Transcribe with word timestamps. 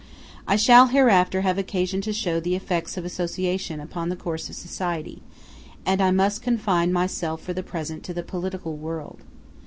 I 0.47 0.55
shall 0.55 0.87
hereafter 0.87 1.41
have 1.41 1.59
occasion 1.59 2.01
to 2.01 2.11
show 2.11 2.39
the 2.39 2.55
effects 2.55 2.97
of 2.97 3.05
association 3.05 3.79
upon 3.79 4.09
the 4.09 4.15
course 4.15 4.49
of 4.49 4.55
society, 4.55 5.21
and 5.85 6.01
I 6.01 6.09
must 6.09 6.41
confine 6.41 6.91
myself 6.91 7.39
for 7.43 7.53
the 7.53 7.61
present 7.61 8.01
to 8.05 8.13
the 8.15 8.23
political 8.23 8.75
world. 8.75 9.21